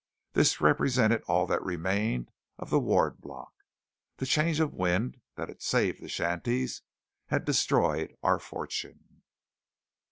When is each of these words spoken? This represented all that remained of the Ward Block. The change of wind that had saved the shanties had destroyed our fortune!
This 0.33 0.59
represented 0.59 1.21
all 1.27 1.45
that 1.45 1.61
remained 1.63 2.31
of 2.57 2.71
the 2.71 2.79
Ward 2.79 3.21
Block. 3.21 3.53
The 4.17 4.25
change 4.25 4.59
of 4.59 4.73
wind 4.73 5.21
that 5.35 5.47
had 5.47 5.61
saved 5.61 6.01
the 6.01 6.09
shanties 6.09 6.81
had 7.27 7.45
destroyed 7.45 8.15
our 8.23 8.39
fortune! 8.39 9.21